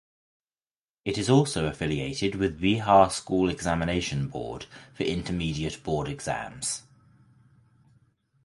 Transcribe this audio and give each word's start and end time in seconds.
It 1.05 1.19
is 1.19 1.29
also 1.29 1.67
affiliated 1.67 2.33
with 2.33 2.59
Bihar 2.59 3.11
School 3.11 3.49
Examination 3.51 4.29
Board 4.29 4.65
for 4.95 5.03
intermediate 5.03 5.83
board 5.83 6.07
exams. 6.07 6.81